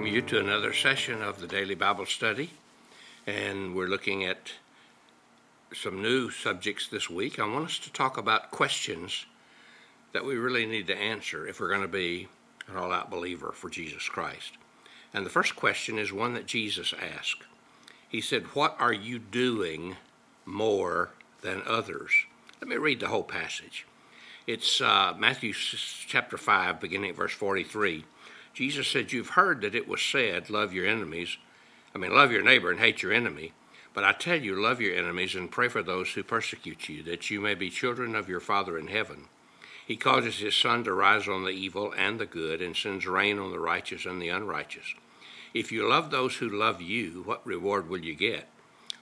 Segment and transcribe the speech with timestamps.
[0.00, 2.48] welcome you to another session of the Daily Bible Study.
[3.26, 4.52] And we're looking at
[5.74, 7.38] some new subjects this week.
[7.38, 9.26] I want us to talk about questions
[10.14, 12.28] that we really need to answer if we're going to be
[12.66, 14.52] an all out believer for Jesus Christ.
[15.12, 17.42] And the first question is one that Jesus asked.
[18.08, 19.96] He said, What are you doing
[20.46, 21.10] more
[21.42, 22.12] than others?
[22.58, 23.86] Let me read the whole passage.
[24.46, 28.06] It's uh, Matthew chapter 5, beginning at verse 43.
[28.54, 31.36] Jesus said, You've heard that it was said, Love your enemies.
[31.94, 33.52] I mean, love your neighbor and hate your enemy.
[33.92, 37.28] But I tell you, love your enemies and pray for those who persecute you, that
[37.30, 39.24] you may be children of your Father in heaven.
[39.84, 43.40] He causes his sun to rise on the evil and the good, and sends rain
[43.40, 44.94] on the righteous and the unrighteous.
[45.52, 48.46] If you love those who love you, what reward will you get?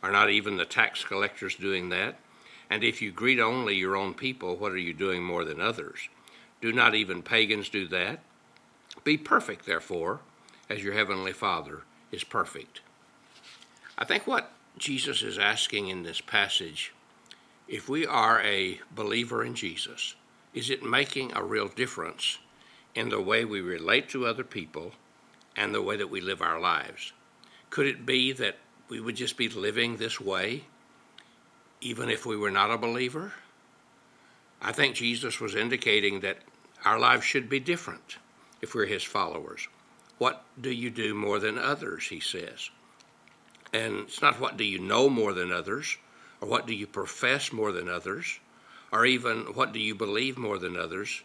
[0.02, 2.18] Are not even the tax collectors doing that?
[2.70, 6.08] And if you greet only your own people, what are you doing more than others?
[6.62, 8.20] Do not even pagans do that?
[9.04, 10.20] Be perfect, therefore,
[10.68, 12.80] as your heavenly Father is perfect.
[13.96, 16.92] I think what Jesus is asking in this passage
[17.66, 20.14] if we are a believer in Jesus,
[20.54, 22.38] is it making a real difference
[22.94, 24.92] in the way we relate to other people
[25.54, 27.12] and the way that we live our lives?
[27.68, 28.56] Could it be that
[28.88, 30.64] we would just be living this way
[31.80, 33.34] even if we were not a believer?
[34.62, 36.38] I think Jesus was indicating that
[36.84, 38.16] our lives should be different
[38.60, 39.68] if we're his followers.
[40.18, 42.70] What do you do more than others, he says.
[43.72, 45.96] And it's not what do you know more than others,
[46.40, 48.40] or what do you profess more than others,
[48.90, 51.22] or even what do you believe more than others,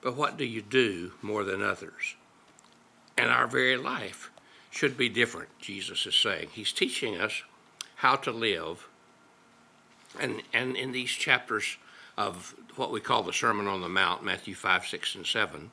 [0.00, 2.16] but what do you do more than others?
[3.16, 4.30] And our very life
[4.70, 6.48] should be different, Jesus is saying.
[6.52, 7.42] He's teaching us
[7.96, 8.88] how to live.
[10.18, 11.76] And, and in these chapters
[12.16, 15.70] of what we call the Sermon on the Mount, Matthew 5, 6, and 7,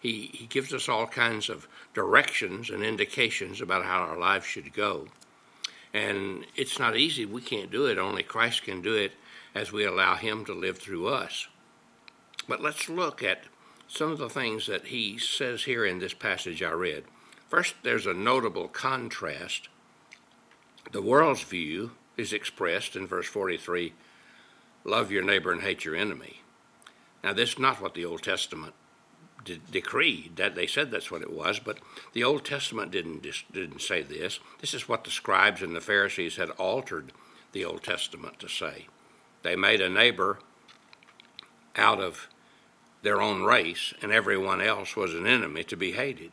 [0.00, 4.72] he, he gives us all kinds of directions and indications about how our lives should
[4.72, 5.08] go.
[5.92, 7.26] And it's not easy.
[7.26, 7.98] We can't do it.
[7.98, 9.12] Only Christ can do it
[9.54, 11.48] as we allow Him to live through us.
[12.48, 13.44] But let's look at
[13.88, 17.04] some of the things that He says here in this passage I read.
[17.48, 19.68] First, there's a notable contrast.
[20.92, 23.92] The world's view is expressed in verse 43
[24.82, 26.40] love your neighbor and hate your enemy.
[27.22, 28.72] Now, this is not what the Old Testament
[29.44, 31.78] de- that they said that's what it was, but
[32.12, 34.40] the Old Testament didn't dis- didn't say this.
[34.60, 37.12] This is what the scribes and the Pharisees had altered
[37.52, 38.86] the Old Testament to say.
[39.42, 40.38] They made a neighbor
[41.76, 42.28] out of
[43.02, 46.32] their own race, and everyone else was an enemy to be hated.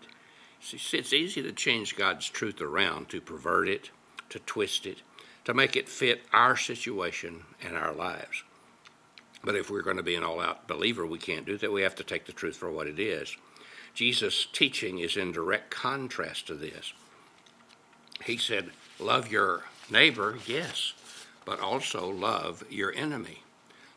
[0.59, 3.91] See, it's easy to change God's truth around, to pervert it,
[4.29, 5.01] to twist it,
[5.46, 8.44] to make it fit our situation and our lives.
[9.47, 11.72] But if we're going to be an all out believer, we can't do that.
[11.72, 13.34] We have to take the truth for what it is.
[13.94, 16.91] Jesus' teaching is in direct contrast to this.
[18.25, 20.91] He said, Love your neighbor, yes,
[21.46, 23.44] but also love your enemy.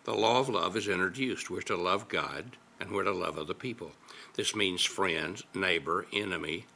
[0.05, 1.51] The law of love is introduced.
[1.51, 3.91] We're to love God and we're to love other people.
[4.37, 6.67] This means friends, neighbor, enemy.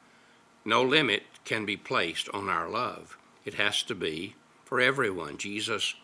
[0.65, 3.19] No limit can be placed on our love.
[3.45, 5.39] It has to be for everyone.
[5.39, 5.95] Jesus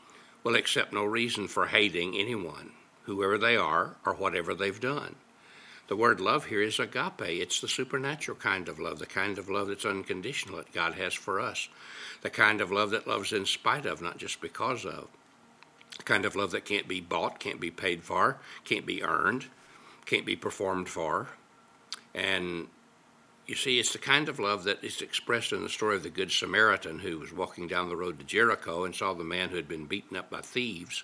[0.43, 2.71] will accept no reason for hating anyone,
[3.05, 5.17] whoever they are or whatever they've done.
[5.89, 7.21] The word love here is agape.
[7.21, 11.15] It's the supernatural kind of love, the kind of love that's unconditional that God has
[11.15, 11.69] for us,
[12.23, 15.09] the kind of love that loves in spite of, not just because of,
[15.97, 19.47] the kind of love that can't be bought, can't be paid for, can't be earned,
[20.07, 21.31] can't be performed for.
[22.15, 22.69] And
[23.51, 26.09] you see, it's the kind of love that is expressed in the story of the
[26.09, 29.57] Good Samaritan who was walking down the road to Jericho and saw the man who
[29.57, 31.03] had been beaten up by thieves.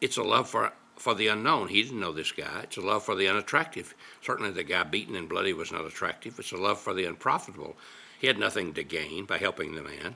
[0.00, 1.66] It's a love for, for the unknown.
[1.68, 2.60] He didn't know this guy.
[2.62, 3.96] It's a love for the unattractive.
[4.22, 6.38] Certainly, the guy beaten and bloody was not attractive.
[6.38, 7.76] It's a love for the unprofitable.
[8.20, 10.14] He had nothing to gain by helping the man.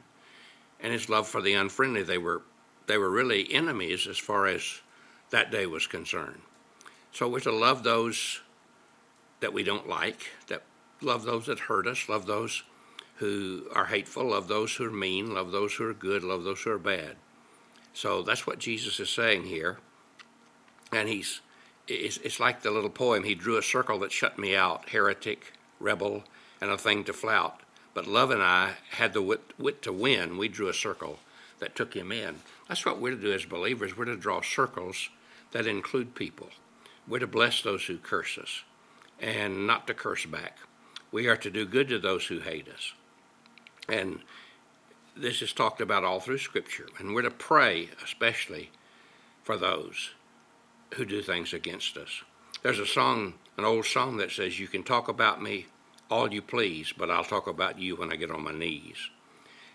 [0.79, 2.05] And his love for the unfriendly.
[2.05, 2.43] They were,
[2.87, 4.83] they were really enemies as far as
[5.31, 6.43] that day was concerned.
[7.10, 8.41] So we're to love those
[9.41, 10.63] that we don't like, that
[11.03, 12.63] love those that hurt us, love those
[13.16, 16.63] who are hateful, love those who are mean, love those who are good, love those
[16.63, 17.16] who are bad.
[17.95, 19.78] So that's what Jesus is saying here.
[20.93, 21.41] And he's
[21.89, 25.53] it's, it's like the little poem, he drew a circle that shut me out, heretic,
[25.81, 26.25] rebel,
[26.60, 27.60] and a thing to flout.
[27.95, 30.39] But love and I had the wit, wit to win.
[30.39, 31.19] We drew a circle
[31.59, 32.37] that took him in.
[32.69, 33.97] That's what we're to do as believers.
[33.97, 35.10] We're to draw circles
[35.51, 36.48] that include people.
[37.07, 38.63] We're to bless those who curse us
[39.21, 40.59] and not to curse back.
[41.12, 42.94] We are to do good to those who hate us.
[43.88, 44.20] And
[45.16, 46.88] this is talked about all through Scripture.
[46.98, 48.70] And we're to pray, especially
[49.44, 50.10] for those
[50.94, 52.22] who do things against us.
[52.62, 55.66] There's a song, an old song that says, You can talk about me
[56.10, 59.10] all you please, but I'll talk about you when I get on my knees.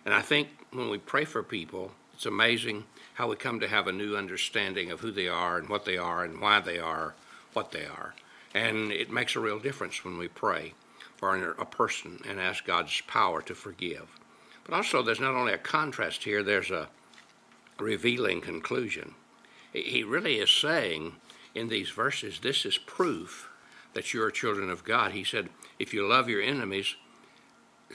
[0.06, 2.86] And I think when we pray for people, it's amazing
[3.16, 5.98] how we come to have a new understanding of who they are and what they
[5.98, 7.16] are and why they are
[7.54, 8.14] what they are.
[8.54, 10.74] And it makes a real difference when we pray
[11.18, 14.08] for a person and ask God's power to forgive.
[14.64, 16.88] But also, there's not only a contrast here, there's a
[17.80, 19.16] revealing conclusion.
[19.74, 21.14] He really is saying
[21.54, 23.50] in these verses, this is proof
[23.94, 25.12] that you're children of God.
[25.12, 25.50] He said,
[25.80, 26.96] if you love your enemies,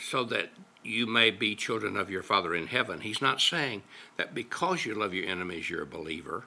[0.01, 0.51] so that
[0.83, 3.01] you may be children of your Father in heaven.
[3.01, 3.83] He's not saying
[4.17, 6.45] that because you love your enemies, you're a believer,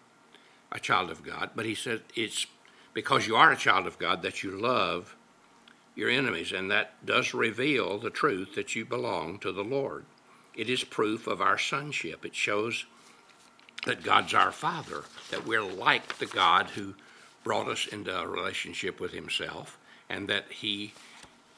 [0.71, 2.47] a child of God, but he said it's
[2.93, 5.15] because you are a child of God that you love
[5.95, 10.05] your enemies, and that does reveal the truth that you belong to the Lord.
[10.53, 12.25] It is proof of our sonship.
[12.25, 12.85] It shows
[13.85, 16.95] that God's our Father, that we're like the God who
[17.43, 19.77] brought us into a relationship with Himself,
[20.09, 20.93] and that He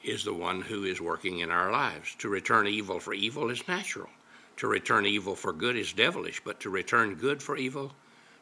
[0.03, 2.15] is the one who is working in our lives.
[2.19, 4.09] To return evil for evil is natural.
[4.57, 7.93] To return evil for good is devilish, but to return good for evil,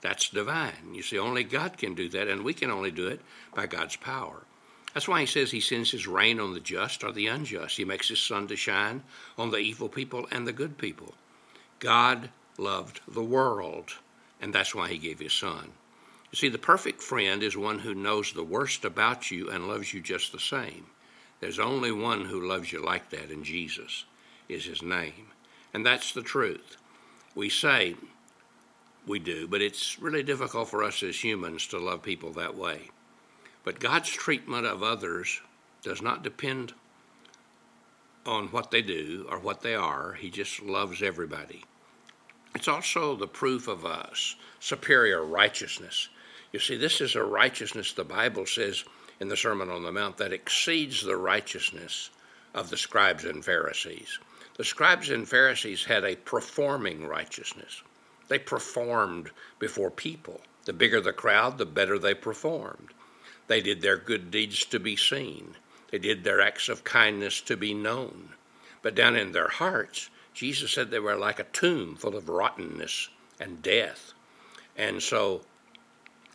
[0.01, 0.94] that's divine.
[0.94, 3.21] You see, only God can do that, and we can only do it
[3.53, 4.44] by God's power.
[4.95, 7.75] That's why he says he sends his rain on the just or the unjust.
[7.75, 9.03] He makes his sun to shine
[9.38, 11.15] on the evil people and the good people.
[11.80, 13.92] God loved the world,
[14.42, 15.74] and that's why he gave his son.
[16.31, 19.94] You see, the perfect friend is one who knows the worst about you and loves
[19.94, 20.86] you just the same.
[21.42, 24.06] There's only one who loves you like that, and Jesus
[24.47, 25.27] is his name.
[25.74, 26.77] And that's the truth.
[27.36, 27.95] We say
[29.06, 32.92] we do, but it's really difficult for us as humans to love people that way.
[33.66, 35.42] But God's treatment of others
[35.82, 36.74] does not depend
[38.26, 40.14] on what they do or what they are.
[40.14, 41.66] He just loves everybody.
[42.54, 44.12] It's also the proof of a
[44.60, 46.10] superior righteousness.
[46.54, 48.86] You see, this is a righteousness the Bible says
[49.20, 52.12] in the Sermon on the Mount that exceeds the righteousness
[52.54, 54.20] of the scribes and Pharisees.
[54.58, 57.82] The scribes and Pharisees had a performing righteousness.
[58.28, 60.40] They performed before people.
[60.66, 62.90] The bigger the crowd, the better they performed.
[63.47, 65.56] They did their good deeds to be seen.
[65.92, 68.30] They did their acts of kindness to be known.
[68.81, 73.09] But down in their hearts, Jesus said they were like a tomb full of rottenness
[73.39, 74.13] and death.
[74.75, 75.42] And so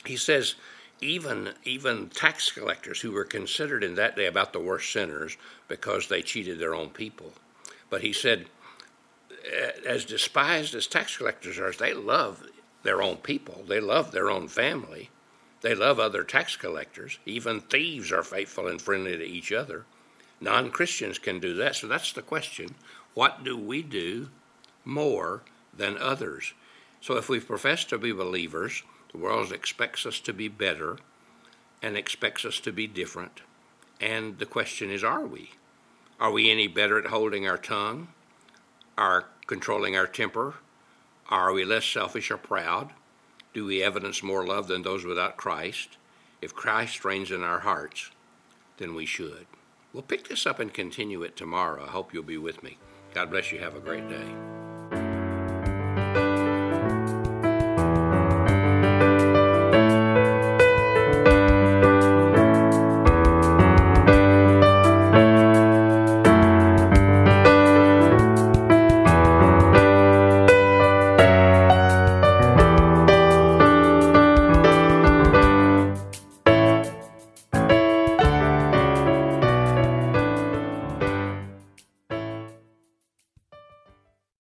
[0.05, 0.55] he says,
[1.03, 5.37] even even tax collectors who were considered in that day about the worst sinners
[5.69, 7.33] because they cheated their own people.
[7.89, 8.47] But he said,
[9.87, 12.47] as despised as tax collectors are, they love
[12.83, 13.65] their own people.
[13.67, 15.11] They love their own family.
[15.61, 17.19] They love other tax collectors.
[17.27, 19.85] Even thieves are faithful and friendly to each other.
[20.41, 21.77] Non Christians can do that.
[21.77, 22.75] So that's the question.
[23.15, 24.31] What do we do
[24.85, 25.43] more
[25.77, 26.55] than others?
[27.01, 30.99] So if we profess to be believers, the world expects us to be better
[31.83, 33.43] and expects us to be different.
[34.01, 35.53] And the question is are we?
[36.19, 38.09] Are we any better at holding our tongue?
[38.97, 40.55] Are controlling our temper?
[41.29, 42.91] Are we less selfish or proud?
[43.53, 45.97] Do we evidence more love than those without Christ?
[46.41, 48.11] If Christ reigns in our hearts,
[48.79, 49.47] then we should.
[49.93, 51.85] We'll pick this up and continue it tomorrow.
[51.85, 52.79] I hope you'll be with me.
[53.13, 53.59] God bless you.
[53.59, 54.70] Have a great day.